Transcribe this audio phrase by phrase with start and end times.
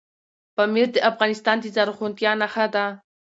[0.55, 2.85] پامیر د افغانستان د زرغونتیا نښه ده.